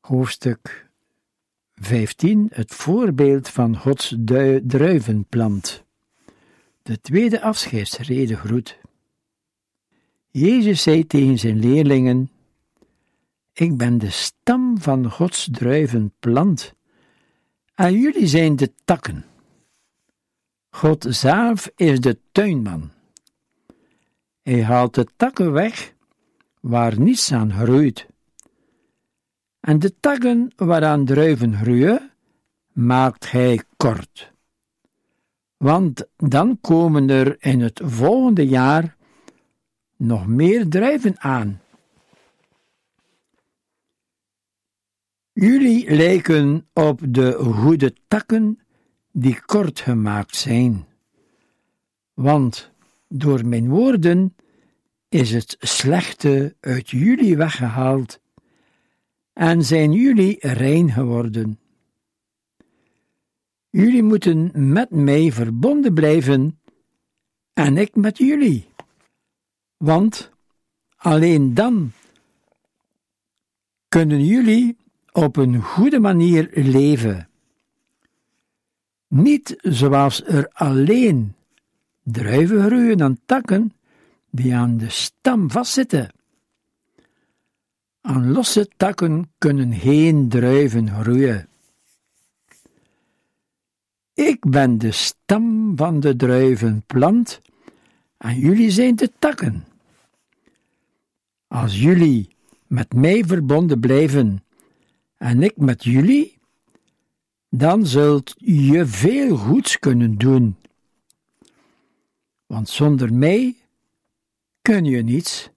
Hoofdstuk 0.09 0.89
15 1.75 2.49
Het 2.53 2.75
voorbeeld 2.75 3.49
van 3.49 3.77
Gods 3.77 4.17
druivenplant. 4.63 5.85
De 6.83 7.01
tweede 7.01 7.41
afscheidsrede 7.41 8.37
groet. 8.37 8.79
Jezus 10.31 10.83
zei 10.83 11.07
tegen 11.07 11.39
zijn 11.39 11.59
leerlingen: 11.59 12.31
Ik 13.53 13.77
ben 13.77 13.99
de 13.99 14.11
stam 14.11 14.81
van 14.81 15.11
Gods 15.11 15.49
druivenplant, 15.53 16.75
en 17.75 18.01
jullie 18.01 18.27
zijn 18.27 18.57
de 18.57 18.73
takken. 18.85 19.25
God 20.71 21.07
zelf 21.09 21.71
is 21.77 22.01
de 22.01 22.19
tuinman. 22.33 22.91
Hij 24.43 24.65
haalt 24.65 24.95
de 24.95 25.07
takken 25.17 25.53
weg 25.53 25.95
waar 26.61 27.01
niets 27.01 27.33
aan 27.33 27.53
groeit 27.53 28.08
en 29.61 29.79
de 29.79 29.95
takken 30.01 30.53
waaraan 30.57 31.05
druiven 31.05 31.55
groeien, 31.57 32.11
maakt 32.73 33.31
hij 33.31 33.63
kort. 33.77 34.33
Want 35.57 36.07
dan 36.17 36.59
komen 36.61 37.11
er 37.11 37.37
in 37.39 37.61
het 37.61 37.81
volgende 37.85 38.47
jaar 38.47 38.97
nog 39.97 40.27
meer 40.27 40.69
druiven 40.69 41.21
aan. 41.21 41.61
Jullie 45.33 45.95
lijken 45.95 46.69
op 46.73 47.01
de 47.09 47.33
goede 47.33 47.95
takken 48.09 48.59
die 49.13 49.41
kort 49.45 49.81
gemaakt 49.81 50.37
zijn. 50.37 50.87
Want 52.15 52.71
door 53.09 53.47
mijn 53.47 53.69
woorden 53.69 54.37
is 55.09 55.31
het 55.31 55.57
slechte 55.59 56.57
uit 56.61 56.91
jullie 56.91 57.37
weggehaald 57.37 58.21
en 59.39 59.65
zijn 59.65 59.93
jullie 59.93 60.37
rein 60.41 60.91
geworden. 60.91 61.59
Jullie 63.71 64.03
moeten 64.03 64.51
met 64.73 64.91
mij 64.91 65.33
verbonden 65.33 65.95
blijven 65.95 66.61
en 67.53 67.77
ik 67.77 67.97
met 67.97 68.19
jullie. 68.19 68.69
Want 69.77 70.31
alleen 70.97 71.55
dan 71.55 71.93
kunnen 73.89 74.25
jullie 74.25 74.77
op 75.13 75.37
een 75.37 75.63
goede 75.63 75.99
manier 75.99 76.51
leven. 76.53 77.29
Niet 79.09 79.57
zoals 79.63 80.25
er 80.25 80.49
alleen 80.53 81.35
druiven 82.03 82.65
groeien 82.65 83.03
aan 83.03 83.21
takken 83.27 83.73
die 84.31 84.55
aan 84.55 84.77
de 84.77 84.91
stam 84.91 85.51
vastzitten. 85.51 86.18
Aan 88.09 88.33
losse 88.33 88.69
takken 88.77 89.33
kunnen 89.39 89.73
geen 89.73 90.29
druiven 90.29 90.91
groeien. 90.91 91.49
Ik 94.15 94.51
ben 94.51 94.79
de 94.79 94.93
stam 94.93 95.77
van 95.77 96.01
de 96.01 96.17
druivenplant 96.17 97.41
en 98.17 98.39
jullie 98.39 98.71
zijn 98.71 98.97
de 98.97 99.13
takken. 99.19 99.65
Als 101.47 101.81
jullie 101.81 102.29
met 102.67 102.95
mij 102.95 103.25
verbonden 103.25 103.81
blijven 103.81 104.45
en 105.17 105.43
ik 105.43 105.57
met 105.57 105.85
jullie, 105.85 106.39
dan 107.49 107.87
zult 107.87 108.35
je 108.37 108.87
veel 108.87 109.37
goeds 109.37 109.79
kunnen 109.79 110.19
doen. 110.19 110.57
want 112.47 112.69
zonder 112.69 113.15
mij 113.15 113.57
kun 114.63 114.85
je 114.85 115.03
niets. 115.03 115.51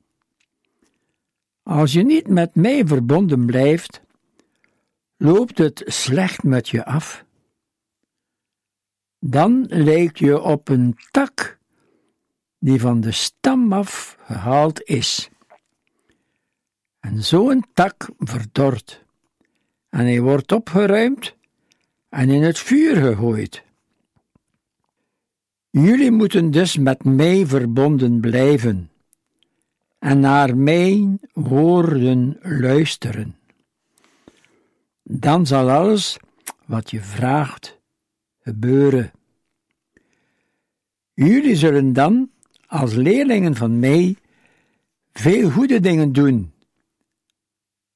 Als 1.63 1.93
je 1.93 2.04
niet 2.04 2.28
met 2.28 2.56
mij 2.56 2.86
verbonden 2.88 3.45
blijft, 3.45 4.02
loopt 5.17 5.58
het 5.58 5.84
slecht 5.86 6.43
met 6.43 6.69
je 6.69 6.86
af. 6.86 7.26
Dan 9.19 9.65
lijkt 9.69 10.19
je 10.19 10.41
op 10.41 10.69
een 10.69 10.97
tak 11.12 11.60
die 12.60 12.80
van 12.80 13.02
de 13.02 13.12
stam 13.12 13.74
af 13.74 14.17
gehaald 14.21 14.82
is. 14.84 15.30
En 17.00 17.24
zo'n 17.24 17.65
tak 17.74 18.10
verdort, 18.17 19.04
en 19.89 20.00
hij 20.00 20.21
wordt 20.21 20.52
opgeruimd 20.52 21.36
en 22.10 22.30
in 22.30 22.41
het 22.41 22.60
vuur 22.60 22.95
gegooid. 22.95 23.63
Jullie 25.69 26.12
moeten 26.12 26.52
dus 26.52 26.78
met 26.78 27.04
mij 27.04 27.45
verbonden 27.45 28.19
blijven 28.19 28.91
en 30.02 30.20
naar 30.20 30.58
mijn 30.58 31.20
woorden 31.34 32.38
luisteren. 32.42 33.36
Dan 35.04 35.46
zal 35.46 35.70
alles 35.70 36.18
wat 36.66 36.92
je 36.92 37.02
vraagt 37.02 37.80
gebeuren. 38.40 39.12
Jullie 41.14 41.56
zullen 41.56 41.94
dan, 41.94 42.32
als 42.66 42.94
leerlingen 42.94 43.56
van 43.56 43.80
mij, 43.80 44.18
veel 45.14 45.50
goede 45.50 45.80
dingen 45.80 46.14
doen. 46.14 46.54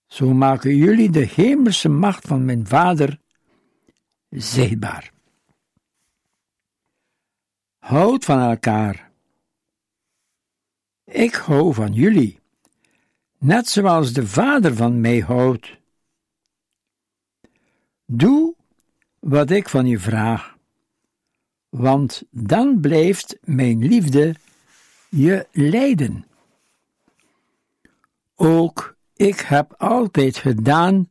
Zo 0.05 0.33
maken 0.33 0.75
jullie 0.75 1.09
de 1.09 1.27
hemelse 1.35 1.89
macht 1.89 2.27
van 2.27 2.45
mijn 2.45 2.67
Vader 2.67 3.19
zichtbaar. 4.29 5.11
Houd 7.77 8.25
van 8.25 8.39
elkaar. 8.39 9.11
Ik 11.05 11.33
hou 11.33 11.73
van 11.73 11.93
jullie, 11.93 12.39
net 13.37 13.69
zoals 13.69 14.13
de 14.13 14.27
Vader 14.27 14.75
van 14.75 15.01
mij 15.01 15.19
houdt. 15.19 15.77
Doe 18.05 18.55
wat 19.19 19.49
ik 19.49 19.69
van 19.69 19.87
je 19.87 19.99
vraag, 19.99 20.57
want 21.69 22.23
dan 22.29 22.79
blijft 22.79 23.37
mijn 23.41 23.87
liefde 23.87 24.35
je 25.09 25.47
leiden. 25.51 26.25
Ook 28.35 28.95
ik 29.15 29.39
heb 29.39 29.73
altijd 29.77 30.37
gedaan 30.37 31.09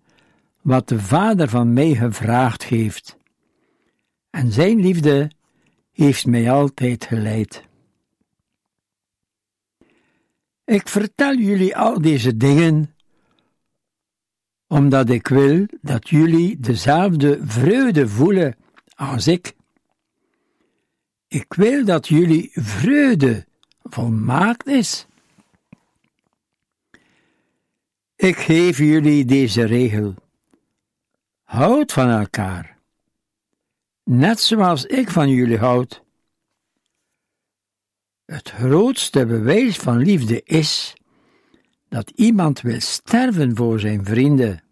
wat 0.61 0.88
de 0.88 1.00
Vader 1.00 1.48
van 1.48 1.72
mij 1.72 1.94
gevraagd 1.94 2.64
heeft, 2.64 3.16
en 4.30 4.52
zijn 4.52 4.80
liefde 4.80 5.30
heeft 5.92 6.26
mij 6.26 6.50
altijd 6.50 7.04
geleid. 7.04 7.64
Ik 10.64 10.88
vertel 10.88 11.35
jullie 11.35 11.77
al 11.77 12.00
deze 12.00 12.37
dingen 12.37 12.94
omdat 14.66 15.09
ik 15.11 15.29
wil 15.29 15.66
dat 15.81 16.09
jullie 16.09 16.61
dezelfde 16.61 17.40
vreugde 17.42 18.09
voelen 18.09 18.57
als 18.94 19.27
ik. 19.27 19.55
Ik 21.29 21.53
wil 21.55 21.85
dat 21.85 22.09
jullie 22.09 22.50
vreugde 22.53 23.46
volmaakt 23.83 24.66
is. 24.66 25.07
Ik 28.16 28.37
geef 28.37 28.79
jullie 28.79 29.24
deze 29.24 29.64
regel. 29.64 30.14
Houd 31.42 31.92
van 31.92 32.09
elkaar, 32.09 32.79
net 34.05 34.40
zoals 34.40 34.85
ik 34.85 35.11
van 35.11 35.29
jullie 35.29 35.59
houd. 35.59 36.03
Het 38.24 38.50
grootste 38.50 39.26
bewijs 39.26 39.76
van 39.76 39.96
liefde 39.96 40.42
is 40.42 40.96
dat 41.88 42.10
iemand 42.10 42.60
wil 42.60 42.80
sterven 42.80 43.56
voor 43.56 43.80
zijn 43.80 44.04
vrienden. 44.04 44.62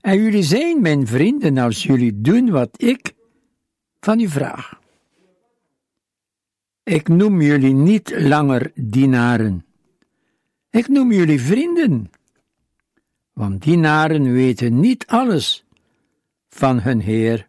En 0.00 0.22
jullie 0.22 0.42
zijn 0.42 0.80
mijn 0.80 1.06
vrienden 1.06 1.58
als 1.58 1.82
jullie 1.82 2.20
doen 2.20 2.50
wat 2.50 2.82
ik 2.82 3.14
van 4.00 4.20
u 4.20 4.28
vraag. 4.28 4.80
Ik 6.82 7.08
noem 7.08 7.40
jullie 7.40 7.74
niet 7.74 8.12
langer 8.20 8.72
dienaren. 8.74 9.64
Ik 10.70 10.88
noem 10.88 11.12
jullie 11.12 11.40
vrienden. 11.40 12.10
Want 13.32 13.62
dienaren 13.62 14.32
weten 14.32 14.80
niet 14.80 15.06
alles 15.06 15.64
van 16.48 16.80
hun 16.80 17.00
Heer. 17.00 17.48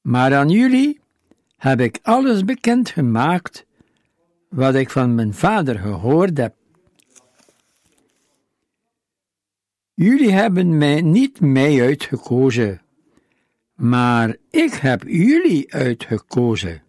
Maar 0.00 0.34
aan 0.34 0.48
jullie 0.48 1.01
heb 1.62 1.80
ik 1.80 1.98
alles 2.02 2.44
bekend 2.44 2.90
gemaakt 2.90 3.66
wat 4.48 4.74
ik 4.74 4.90
van 4.90 5.14
mijn 5.14 5.34
vader 5.34 5.78
gehoord 5.78 6.36
heb. 6.38 6.54
Jullie 9.94 10.32
hebben 10.32 10.78
mij 10.78 11.00
niet 11.02 11.40
mij 11.40 11.82
uitgekozen, 11.82 12.82
maar 13.74 14.36
ik 14.50 14.72
heb 14.72 15.02
jullie 15.06 15.74
uitgekozen. 15.74 16.82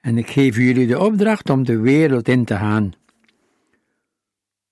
En 0.00 0.18
ik 0.18 0.30
geef 0.30 0.56
jullie 0.56 0.86
de 0.86 0.98
opdracht 0.98 1.50
om 1.50 1.64
de 1.64 1.78
wereld 1.78 2.28
in 2.28 2.44
te 2.44 2.56
gaan. 2.56 2.92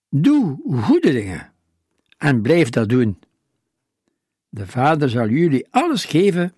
Doe 0.08 0.58
goede 0.82 1.12
dingen 1.12 1.52
en 2.18 2.42
blijf 2.42 2.70
dat 2.70 2.88
doen. 2.88 3.18
De 4.48 4.66
Vader 4.66 5.08
zal 5.08 5.28
jullie 5.28 5.66
alles 5.70 6.04
geven 6.04 6.52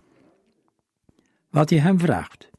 wat 1.50 1.70
je 1.70 1.78
hem 1.78 1.98
vraagt, 1.98 2.50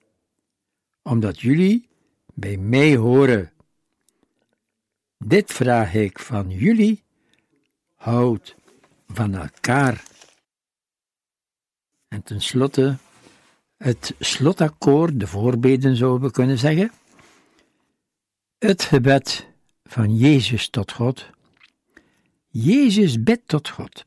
omdat 1.01 1.39
jullie 1.39 1.88
bij 2.34 2.58
mij 2.58 2.95
horen. 2.95 3.51
Dit 5.17 5.54
vraag 5.54 5.93
ik 5.93 6.19
van 6.19 6.49
jullie, 6.49 7.04
houd 7.95 8.56
van 9.08 9.36
elkaar. 9.36 10.04
En 12.08 12.23
tenslotte 12.23 12.97
het 13.77 14.15
slotakkoord, 14.19 15.19
de 15.19 15.27
voorbeden 15.27 15.95
zouden 15.95 16.27
we 16.27 16.32
kunnen 16.32 16.58
zeggen, 16.58 16.91
het 18.58 18.84
gebed 18.84 19.47
van 19.84 20.17
Jezus 20.17 20.69
tot 20.69 20.91
God. 20.91 21.30
Jezus 22.47 23.23
bidt 23.23 23.47
tot 23.47 23.69
God. 23.69 24.06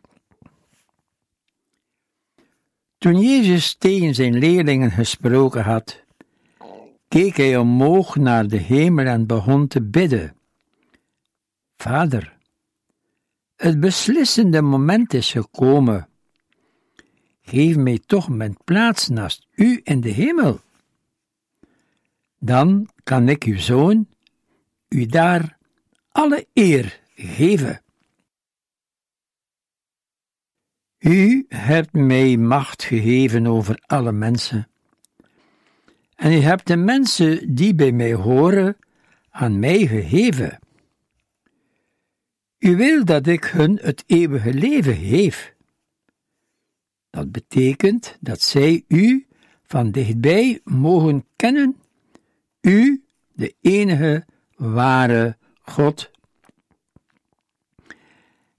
Toen 3.04 3.20
Jezus 3.20 3.74
tegen 3.74 4.14
zijn 4.14 4.38
leerlingen 4.38 4.90
gesproken 4.90 5.62
had, 5.62 6.02
keek 7.08 7.36
hij 7.36 7.56
omhoog 7.56 8.16
naar 8.16 8.48
de 8.48 8.56
hemel 8.56 9.06
en 9.06 9.26
begon 9.26 9.66
te 9.66 9.82
bidden. 9.82 10.36
Vader, 11.76 12.36
het 13.56 13.80
beslissende 13.80 14.62
moment 14.62 15.14
is 15.14 15.32
gekomen. 15.32 16.08
Geef 17.42 17.76
mij 17.76 18.00
toch 18.06 18.28
mijn 18.28 18.56
plaats 18.64 19.08
naast 19.08 19.46
u 19.54 19.80
in 19.82 20.00
de 20.00 20.10
hemel. 20.10 20.60
Dan 22.38 22.88
kan 23.02 23.28
ik 23.28 23.44
uw 23.44 23.58
zoon 23.58 24.08
u 24.88 25.06
daar 25.06 25.58
alle 26.08 26.46
eer 26.52 27.00
geven. 27.14 27.83
U 31.04 31.44
hebt 31.48 31.92
mij 31.92 32.36
macht 32.36 32.82
gegeven 32.82 33.46
over 33.46 33.82
alle 33.86 34.12
mensen. 34.12 34.68
En 36.14 36.32
u 36.32 36.36
hebt 36.36 36.66
de 36.66 36.76
mensen 36.76 37.54
die 37.54 37.74
bij 37.74 37.92
mij 37.92 38.14
horen 38.14 38.76
aan 39.30 39.58
mij 39.58 39.86
gegeven. 39.86 40.58
U 42.58 42.76
wil 42.76 43.04
dat 43.04 43.26
ik 43.26 43.44
hun 43.44 43.78
het 43.82 44.04
eeuwige 44.06 44.54
leven 44.54 44.96
geef. 44.96 45.54
Dat 47.10 47.32
betekent 47.32 48.16
dat 48.20 48.40
zij 48.40 48.84
u 48.88 49.26
van 49.62 49.90
dichtbij 49.90 50.60
mogen 50.64 51.24
kennen, 51.36 51.76
u, 52.60 53.04
de 53.32 53.54
enige 53.60 54.26
ware 54.54 55.36
God 55.60 56.10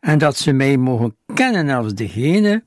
en 0.05 0.17
dat 0.17 0.37
ze 0.37 0.51
mij 0.51 0.77
mogen 0.77 1.17
kennen 1.33 1.69
als 1.69 1.93
degene 1.93 2.63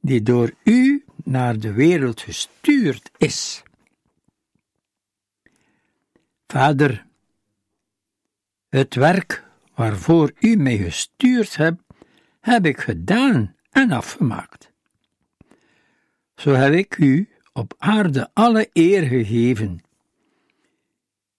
die 0.00 0.22
door 0.22 0.52
u 0.64 1.04
naar 1.24 1.58
de 1.58 1.72
wereld 1.72 2.20
gestuurd 2.20 3.10
is. 3.16 3.62
Vader, 6.46 7.06
het 8.68 8.94
werk 8.94 9.44
waarvoor 9.74 10.32
u 10.40 10.56
mij 10.56 10.76
gestuurd 10.76 11.56
hebt, 11.56 11.82
heb 12.40 12.66
ik 12.66 12.80
gedaan 12.80 13.54
en 13.70 13.90
afgemaakt. 13.90 14.72
Zo 16.36 16.52
heb 16.52 16.72
ik 16.72 16.98
u 16.98 17.28
op 17.52 17.74
aarde 17.78 18.30
alle 18.32 18.68
eer 18.72 19.02
gegeven. 19.02 19.80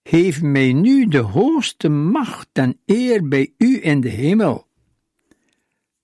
Geef 0.03 0.41
mij 0.41 0.73
nu 0.73 1.07
de 1.07 1.17
hoogste 1.17 1.89
macht 1.89 2.49
en 2.53 2.79
eer 2.86 3.27
bij 3.27 3.53
u 3.57 3.79
in 3.83 4.01
de 4.01 4.09
hemel 4.09 4.71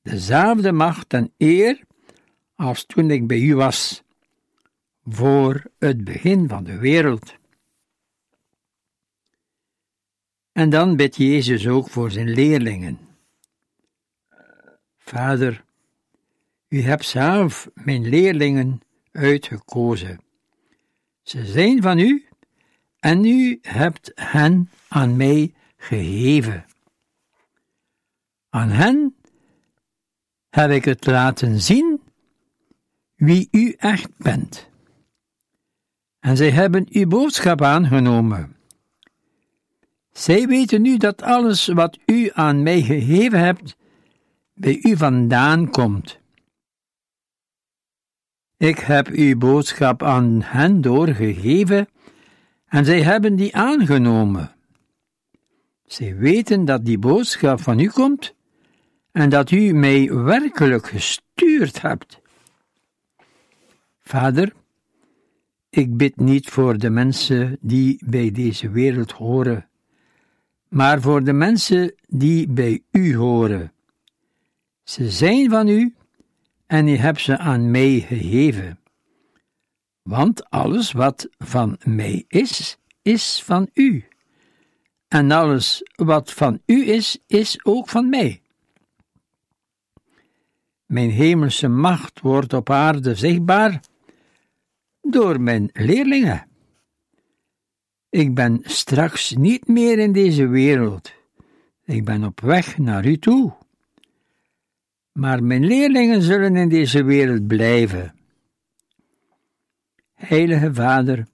dezelfde 0.02 0.72
macht 0.72 1.14
en 1.14 1.34
eer 1.38 1.84
als 2.56 2.86
toen 2.86 3.12
ik 3.12 3.28
bij 3.28 3.40
u 3.40 3.56
was, 3.56 4.04
voor 5.04 5.64
het 5.78 6.04
begin 6.04 6.48
van 6.48 6.64
de 6.64 6.78
wereld. 6.78 7.38
En 10.52 10.70
dan 10.70 10.96
bidt 10.96 11.16
Jezus 11.16 11.68
ook 11.68 11.90
voor 11.90 12.12
zijn 12.12 12.30
leerlingen. 12.30 13.00
Vader, 14.98 15.64
u 16.68 16.82
hebt 16.82 17.06
zelf 17.06 17.70
mijn 17.74 18.10
leerlingen 18.10 18.82
uitgekozen. 19.12 20.22
Ze 21.22 21.46
zijn 21.46 21.82
van 21.82 22.00
u 22.00 22.28
en 23.00 23.26
u 23.26 23.60
hebt 23.62 24.12
hen 24.16 24.70
aan 24.88 25.18
mij 25.18 25.54
gegeven. 25.78 26.66
Aan 28.50 28.70
hen 28.70 29.16
heb 30.50 30.72
ik 30.72 30.86
het 30.86 31.06
laten 31.06 31.62
zien 31.62 32.02
wie 33.16 33.48
u 33.52 33.74
echt 33.78 34.18
bent. 34.18 34.70
En 36.20 36.38
zij 36.38 36.52
hebben 36.52 36.88
uw 36.92 37.08
boodschap 37.08 37.62
aangenomen. 37.62 38.56
Zij 40.12 40.48
weten 40.48 40.82
nu 40.82 40.98
dat 40.98 41.22
alles 41.22 41.68
wat 41.68 41.98
u 42.06 42.30
aan 42.34 42.64
mij 42.64 42.82
gegeven 42.82 43.40
hebt, 43.40 43.78
bij 44.54 44.80
u 44.82 44.98
vandaan 44.98 45.70
komt. 45.70 46.20
Ik 48.58 48.80
heb 48.80 49.08
uw 49.08 49.38
boodschap 49.38 50.04
aan 50.04 50.42
hen 50.42 50.82
doorgegeven 50.82 51.88
en 52.66 52.86
zij 52.86 53.02
hebben 53.02 53.36
die 53.36 53.56
aangenomen. 53.56 54.56
Zij 55.86 56.16
weten 56.16 56.66
dat 56.66 56.86
die 56.86 56.98
boodschap 56.98 57.62
van 57.62 57.80
u 57.80 57.88
komt 57.90 58.36
en 59.12 59.30
dat 59.30 59.52
u 59.52 59.74
mij 59.74 60.14
werkelijk 60.14 60.88
gestuurd 60.88 61.82
hebt. 61.82 62.22
Vader, 64.00 64.54
ik 65.70 65.98
bid 65.98 66.16
niet 66.16 66.50
voor 66.50 66.78
de 66.78 66.90
mensen 66.90 67.58
die 67.62 68.02
bij 68.06 68.32
deze 68.32 68.70
wereld 68.70 69.12
horen, 69.12 69.70
maar 70.68 71.02
voor 71.02 71.24
de 71.24 71.34
mensen 71.34 71.94
die 72.08 72.48
bij 72.48 72.82
u 72.92 73.16
horen. 73.16 73.72
Ze 74.84 75.10
zijn 75.10 75.50
van 75.50 75.68
u 75.68 75.96
en 76.68 76.88
u 76.88 76.96
hebt 76.96 77.22
ze 77.22 77.38
aan 77.38 77.72
mij 77.72 78.06
gegeven. 78.08 78.80
Want 80.02 80.50
alles 80.50 80.92
wat 80.92 81.28
van 81.38 81.78
mij 81.84 82.26
is, 82.28 82.78
is 83.02 83.44
van 83.44 83.70
u. 83.74 84.08
En 85.08 85.32
alles 85.32 85.84
wat 85.96 86.34
van 86.34 86.62
u 86.66 86.88
is, 86.88 87.20
is 87.28 87.66
ook 87.66 87.90
van 87.90 88.10
mij. 88.10 88.42
Mijn 90.90 91.10
hemelse 91.10 91.68
macht 91.68 92.20
wordt 92.20 92.54
op 92.54 92.70
aarde 92.70 93.16
zichtbaar 93.16 93.80
door 95.02 95.42
mijn 95.42 95.70
leerlingen. 95.74 96.48
Ik 98.10 98.36
ben 98.36 98.60
straks 98.64 99.32
niet 99.32 99.68
meer 99.68 100.00
in 100.00 100.12
deze 100.12 100.48
wereld. 100.48 101.14
Ik 101.86 102.06
ben 102.06 102.24
op 102.24 102.40
weg 102.40 102.78
naar 102.78 103.06
u 103.06 103.18
toe. 103.18 103.54
Maar 105.12 105.44
mijn 105.44 105.66
leerlingen 105.66 106.22
zullen 106.22 106.56
in 106.56 106.70
deze 106.70 107.04
wereld 107.04 107.48
blijven. 107.48 108.16
Heilige 110.14 110.74
Vader, 110.74 111.28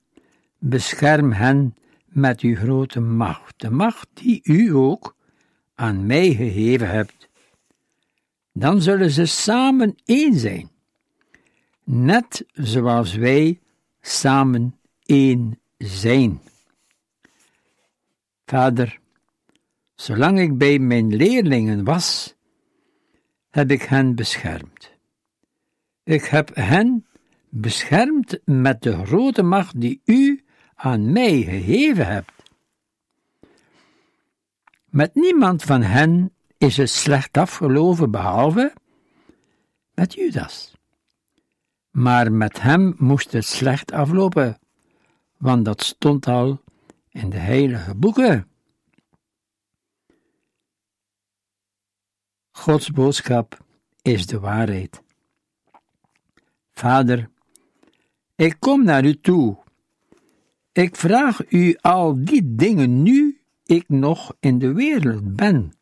bescherm 0.59 1.31
hen 1.31 1.75
met 2.05 2.41
uw 2.41 2.55
grote 2.55 2.99
macht, 2.99 3.61
de 3.61 3.71
macht 3.71 4.07
die 4.13 4.39
u 4.43 4.73
ook 4.73 5.15
aan 5.75 6.05
mij 6.05 6.33
gegeven 6.33 6.89
hebt. 6.89 7.24
Dan 8.57 8.81
zullen 8.81 9.11
ze 9.11 9.25
samen 9.25 9.95
één 10.05 10.33
zijn, 10.39 10.71
net 11.83 12.45
zoals 12.53 13.15
wij 13.15 13.59
samen 14.01 14.79
één 15.05 15.59
zijn. 15.77 16.41
Vader, 18.45 18.99
zolang 19.95 20.39
ik 20.39 20.57
bij 20.57 20.79
mijn 20.79 21.15
leerlingen 21.15 21.83
was, 21.83 22.35
heb 23.49 23.71
ik 23.71 23.81
hen 23.81 24.15
beschermd. 24.15 24.91
Ik 26.03 26.25
heb 26.25 26.55
hen 26.55 27.05
beschermd 27.49 28.39
met 28.45 28.81
de 28.81 29.05
grote 29.05 29.43
macht 29.43 29.81
die 29.81 30.01
u 30.05 30.43
aan 30.75 31.11
mij 31.11 31.41
gegeven 31.41 32.07
hebt. 32.07 32.31
Met 34.89 35.15
niemand 35.15 35.63
van 35.63 35.81
hen 35.81 36.34
is 36.57 36.77
het 36.77 36.89
slecht 36.89 37.37
afgelopen 37.37 38.11
behalve 38.11 38.73
met 39.93 40.13
Judas. 40.13 40.73
Maar 41.91 42.31
met 42.31 42.61
hem 42.61 42.95
moest 42.97 43.31
het 43.31 43.45
slecht 43.45 43.91
aflopen, 43.91 44.59
want 45.37 45.65
dat 45.65 45.83
stond 45.83 46.27
al 46.27 46.61
in 47.09 47.29
de 47.29 47.37
heilige 47.37 47.95
boeken. 47.95 48.47
Gods 52.51 52.91
boodschap 52.91 53.65
is 54.01 54.25
de 54.25 54.39
waarheid. 54.39 55.01
Vader, 56.73 57.29
ik 58.35 58.55
kom 58.59 58.83
naar 58.83 59.05
u 59.05 59.19
toe. 59.19 59.57
Ik 60.71 60.95
vraag 60.95 61.51
u 61.51 61.77
al 61.81 62.25
die 62.25 62.55
dingen 62.55 63.03
nu 63.03 63.39
ik 63.65 63.89
nog 63.89 64.35
in 64.39 64.59
de 64.59 64.73
wereld 64.73 65.35
ben, 65.35 65.73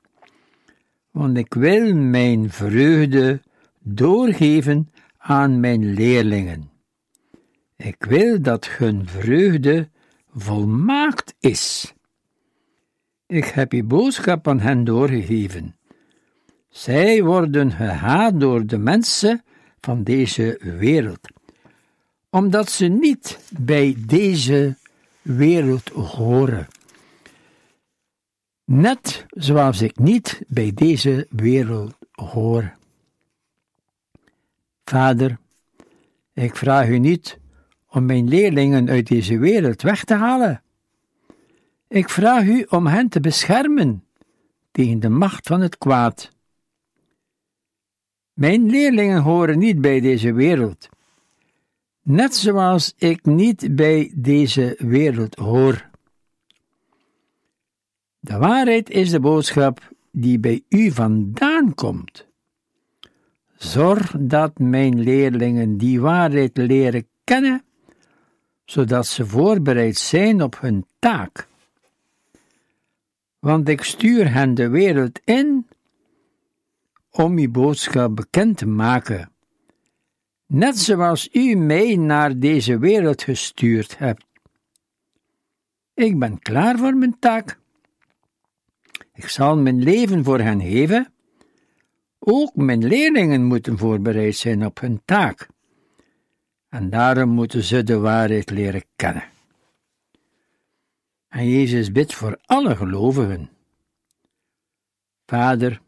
want 1.13 1.38
ik 1.38 1.54
wil 1.54 1.95
mijn 1.95 2.49
vreugde 2.49 3.41
doorgeven 3.80 4.91
aan 5.17 5.60
mijn 5.60 5.93
leerlingen. 5.93 6.71
Ik 7.76 8.06
wil 8.06 8.41
dat 8.41 8.67
hun 8.67 9.08
vreugde 9.08 9.89
volmaakt 10.36 11.34
is. 11.39 11.93
Ik 13.26 13.45
heb 13.45 13.71
uw 13.71 13.88
boodschap 13.88 14.47
aan 14.47 14.60
hen 14.60 14.84
doorgegeven. 14.84 15.76
Zij 16.69 17.23
worden 17.23 17.71
gehaat 17.71 18.39
door 18.39 18.65
de 18.65 18.78
mensen 18.78 19.43
van 19.82 20.04
deze 20.04 20.60
wereld, 20.80 21.28
omdat 22.30 22.71
ze 22.71 22.86
niet 22.86 23.39
bij 23.58 23.95
deze 24.06 24.76
wereld 25.21 25.89
horen. 25.89 26.67
Net 28.65 29.26
zoals 29.30 29.82
ik 29.82 29.97
niet 29.99 30.41
bij 30.47 30.71
deze 30.73 31.28
wereld 31.30 31.95
hoor. 32.12 32.73
Vader, 34.84 35.38
ik 36.34 36.56
vraag 36.56 36.88
u 36.88 36.99
niet 36.99 37.39
om 37.88 38.06
mijn 38.06 38.28
leerlingen 38.28 38.89
uit 38.89 39.08
deze 39.08 39.38
wereld 39.38 39.82
weg 39.82 40.04
te 40.04 40.13
halen. 40.13 40.63
Ik 41.88 42.10
vraag 42.10 42.43
u 42.43 42.65
om 42.69 42.88
hen 42.88 43.10
te 43.10 43.19
beschermen 43.19 44.04
tegen 44.71 44.99
de 44.99 45.10
macht 45.10 45.47
van 45.47 45.62
het 45.62 45.78
kwaad. 45.78 46.30
Mijn 48.34 48.69
leerlingen 48.69 49.21
horen 49.21 49.60
niet 49.60 49.82
bij 49.82 49.99
deze 49.99 50.34
wereld, 50.34 50.89
net 52.02 52.36
zoals 52.36 52.93
ik 52.97 53.26
niet 53.26 53.76
bij 53.76 54.12
deze 54.15 54.76
wereld 54.78 55.36
hoor. 55.36 55.91
De 58.26 58.38
waarheid 58.38 58.90
is 58.90 59.10
de 59.10 59.20
boodschap 59.20 59.92
die 60.12 60.40
bij 60.40 60.64
u 60.70 60.92
vandaan 60.92 61.74
komt. 61.74 62.28
Zorg 63.56 64.16
dat 64.20 64.60
mijn 64.60 65.00
leerlingen 65.00 65.78
die 65.78 66.02
waarheid 66.02 66.58
leren 66.58 67.08
kennen, 67.24 67.64
zodat 68.66 69.08
ze 69.08 69.26
voorbereid 69.26 69.98
zijn 69.98 70.42
op 70.42 70.60
hun 70.60 70.86
taak. 71.00 71.48
Want 73.40 73.70
ik 73.70 73.84
stuur 73.84 74.34
hen 74.34 74.54
de 74.54 74.70
wereld 74.70 75.20
in 75.24 75.68
om 77.12 77.38
uw 77.38 77.52
boodschap 77.52 78.16
bekend 78.16 78.58
te 78.58 78.68
maken, 78.68 79.32
net 80.46 80.80
zoals 80.80 81.30
u 81.32 81.56
mij 81.56 81.96
naar 81.96 82.40
deze 82.40 82.78
wereld 82.78 83.22
gestuurd 83.22 83.98
hebt. 83.98 84.26
Ik 85.94 86.20
ben 86.20 86.40
klaar 86.40 86.78
voor 86.78 86.96
mijn 86.96 87.20
taak. 87.20 87.62
Ik 89.13 89.28
zal 89.28 89.58
mijn 89.58 89.84
leven 89.84 90.23
voor 90.23 90.39
hen 90.39 90.62
geven. 90.62 91.13
Ook 92.19 92.56
mijn 92.56 92.88
leerlingen 92.88 93.43
moeten 93.43 93.78
voorbereid 93.78 94.36
zijn 94.36 94.65
op 94.65 94.80
hun 94.80 95.02
taak. 95.06 95.47
En 96.69 96.89
daarom 96.89 97.30
moeten 97.30 97.63
ze 97.63 97.84
de 97.84 97.97
waarheid 97.97 98.49
leren 98.49 98.84
kennen. 98.95 99.23
En 101.28 101.49
Jezus 101.49 101.91
bidt 101.91 102.13
voor 102.13 102.39
alle 102.45 102.76
gelovigen. 102.76 103.49
Vader, 105.26 105.82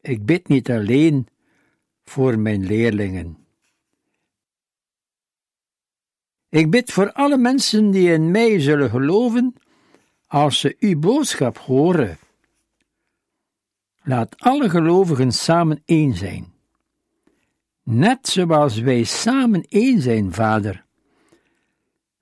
ik 0.00 0.26
bid 0.26 0.48
niet 0.48 0.70
alleen 0.70 1.28
voor 2.04 2.38
mijn 2.38 2.66
leerlingen. 2.66 3.38
Ik 6.48 6.70
bid 6.70 6.92
voor 6.92 7.12
alle 7.12 7.36
mensen 7.38 7.90
die 7.90 8.12
in 8.12 8.30
mij 8.30 8.60
zullen 8.60 8.90
geloven 8.90 9.54
als 10.26 10.60
ze 10.60 10.76
uw 10.78 10.98
boodschap 10.98 11.58
horen. 11.58 12.18
Laat 14.06 14.40
alle 14.40 14.70
gelovigen 14.70 15.32
samen 15.32 15.82
één 15.84 16.14
zijn. 16.14 16.52
Net 17.82 18.28
zoals 18.28 18.78
wij 18.78 19.04
samen 19.04 19.62
één 19.68 20.00
zijn, 20.00 20.32
Vader, 20.32 20.84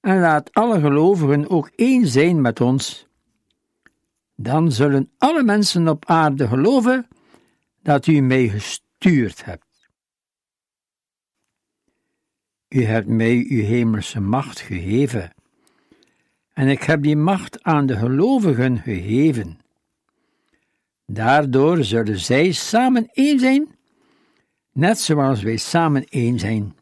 en 0.00 0.20
laat 0.20 0.52
alle 0.52 0.80
gelovigen 0.80 1.50
ook 1.50 1.70
één 1.76 2.06
zijn 2.06 2.40
met 2.40 2.60
ons. 2.60 3.06
Dan 4.34 4.72
zullen 4.72 5.10
alle 5.18 5.42
mensen 5.42 5.88
op 5.88 6.04
aarde 6.06 6.48
geloven 6.48 7.08
dat 7.82 8.06
u 8.06 8.20
mij 8.20 8.48
gestuurd 8.48 9.44
hebt. 9.44 9.88
U 12.68 12.84
hebt 12.84 13.08
mij 13.08 13.46
uw 13.48 13.62
hemelse 13.62 14.20
macht 14.20 14.60
gegeven, 14.60 15.34
en 16.52 16.68
ik 16.68 16.82
heb 16.82 17.02
die 17.02 17.16
macht 17.16 17.62
aan 17.62 17.86
de 17.86 17.96
gelovigen 17.96 18.78
gegeven. 18.78 19.62
Daardoor 21.06 21.84
zullen 21.84 22.18
zij 22.18 22.52
samen 22.52 23.08
één 23.12 23.38
zijn, 23.38 23.68
net 24.72 24.98
zoals 24.98 25.42
wij 25.42 25.56
samen 25.56 26.04
één 26.04 26.38
zijn. 26.38 26.76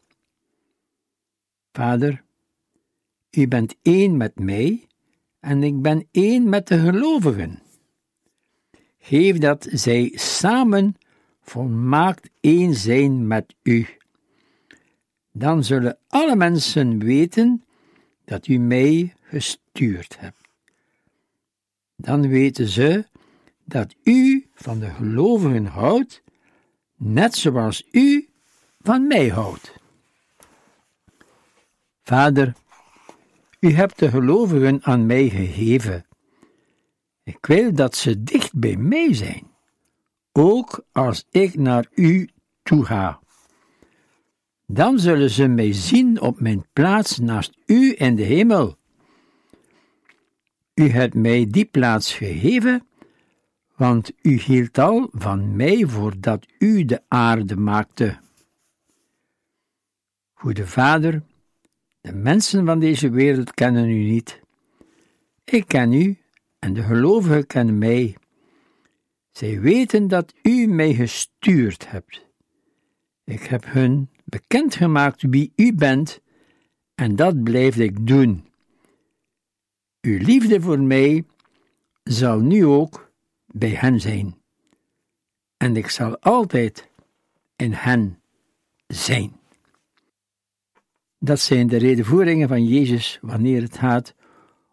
Vader, 1.71 2.23
u 3.31 3.47
bent 3.47 3.75
één 3.81 4.17
met 4.17 4.39
mij 4.39 4.87
en 5.39 5.63
ik 5.63 5.81
ben 5.81 6.07
één 6.11 6.49
met 6.49 6.67
de 6.67 6.79
gelovigen. 6.79 7.61
Geef 8.99 9.37
dat 9.37 9.67
zij 9.71 10.11
samen 10.15 10.95
volmaakt 11.41 12.29
één 12.39 12.75
zijn 12.75 13.27
met 13.27 13.55
u. 13.63 13.87
Dan 15.31 15.63
zullen 15.63 15.97
alle 16.07 16.35
mensen 16.35 16.99
weten 16.99 17.63
dat 18.25 18.47
u 18.47 18.57
mij 18.57 19.13
gestuurd 19.21 20.19
hebt. 20.19 20.49
Dan 21.95 22.27
weten 22.27 22.67
ze 22.67 23.05
dat 23.71 23.95
u 24.03 24.47
van 24.53 24.79
de 24.79 24.89
gelovigen 24.89 25.65
houdt, 25.65 26.23
net 26.97 27.35
zoals 27.35 27.87
u 27.91 28.29
van 28.79 29.07
mij 29.07 29.27
houdt. 29.27 29.73
Vader, 32.03 32.53
u 33.59 33.71
hebt 33.71 33.99
de 33.99 34.09
gelovigen 34.09 34.83
aan 34.83 35.05
mij 35.05 35.29
gegeven. 35.29 36.05
Ik 37.23 37.45
wil 37.45 37.73
dat 37.73 37.95
ze 37.95 38.23
dicht 38.23 38.59
bij 38.59 38.75
mij 38.75 39.13
zijn, 39.13 39.47
ook 40.31 40.83
als 40.91 41.25
ik 41.29 41.55
naar 41.55 41.87
u 41.93 42.29
toe 42.63 42.85
ga. 42.85 43.19
Dan 44.65 44.99
zullen 44.99 45.29
ze 45.29 45.47
mij 45.47 45.73
zien 45.73 46.21
op 46.21 46.39
mijn 46.39 46.65
plaats 46.73 47.17
naast 47.17 47.57
u 47.65 47.95
in 47.97 48.15
de 48.15 48.23
hemel. 48.23 48.77
U 50.73 50.89
hebt 50.89 51.13
mij 51.13 51.47
die 51.49 51.65
plaats 51.65 52.13
gegeven, 52.13 52.85
want 53.81 54.11
u 54.21 54.39
hield 54.39 54.77
al 54.77 55.09
van 55.11 55.55
mij 55.55 55.85
voordat 55.85 56.45
u 56.59 56.85
de 56.85 57.01
aarde 57.07 57.55
maakte. 57.55 58.19
Goede 60.33 60.67
Vader, 60.67 61.23
de 62.01 62.13
mensen 62.13 62.65
van 62.65 62.79
deze 62.79 63.09
wereld 63.09 63.53
kennen 63.53 63.89
u 63.89 64.03
niet. 64.03 64.39
Ik 65.43 65.67
ken 65.67 65.93
u 65.93 66.17
en 66.59 66.73
de 66.73 66.83
gelovigen 66.83 67.47
kennen 67.47 67.77
mij. 67.77 68.15
Zij 69.31 69.59
weten 69.59 70.07
dat 70.07 70.33
u 70.43 70.67
mij 70.67 70.93
gestuurd 70.93 71.89
hebt. 71.91 72.25
Ik 73.23 73.43
heb 73.43 73.63
hun 73.65 74.09
bekendgemaakt 74.23 75.21
wie 75.21 75.53
u 75.55 75.73
bent, 75.73 76.21
en 76.95 77.15
dat 77.15 77.43
blijf 77.43 77.77
ik 77.77 78.07
doen. 78.07 78.45
Uw 80.01 80.17
liefde 80.17 80.61
voor 80.61 80.79
mij 80.79 81.25
zal 82.03 82.39
nu 82.39 82.65
ook 82.65 83.10
bij 83.53 83.69
hen 83.69 83.99
zijn, 83.99 84.41
en 85.57 85.75
ik 85.75 85.89
zal 85.89 86.19
altijd 86.19 86.89
in 87.55 87.73
hen 87.73 88.21
zijn. 88.87 89.39
Dat 91.19 91.39
zijn 91.39 91.67
de 91.67 91.77
redenvoeringen 91.77 92.47
van 92.47 92.65
Jezus 92.65 93.19
wanneer 93.21 93.61
het 93.61 93.77
gaat 93.77 94.15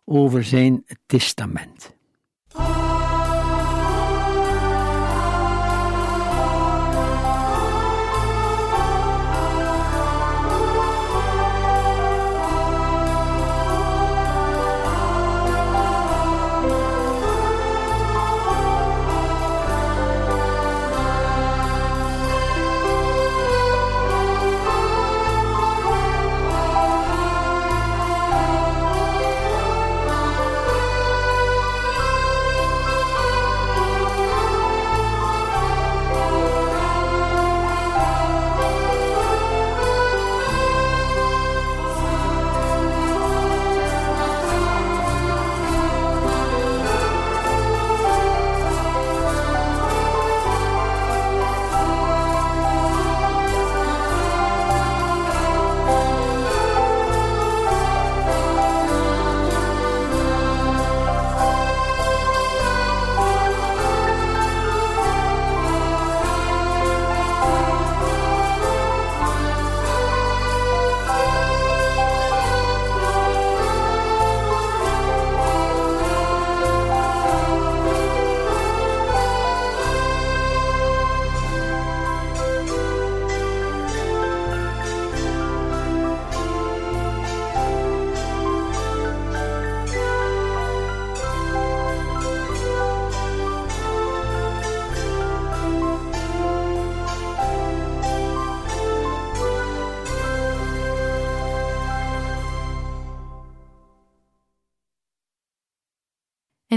over 0.05 0.45
zijn 0.45 0.85
testament. 1.07 1.97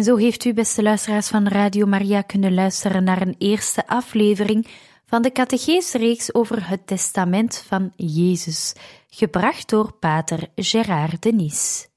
En 0.02 0.08
zo 0.08 0.16
heeft 0.16 0.46
u, 0.46 0.54
beste 0.54 0.84
luisteraars 0.84 1.28
van 1.28 1.48
Radio 1.48 1.86
Maria, 1.86 2.22
kunnen 2.22 2.54
luisteren 2.54 3.04
naar 3.04 3.22
een 3.22 3.36
eerste 3.38 3.88
aflevering 3.88 4.68
van 5.06 5.22
de 5.22 5.32
catechese 5.32 6.30
over 6.34 6.70
het 6.70 6.88
testament 6.88 7.64
van 7.68 7.92
Jezus, 7.96 8.74
gebracht 9.10 9.70
door 9.70 9.94
pater 9.94 10.48
Gérard 10.56 11.22
Denis. 11.22 11.91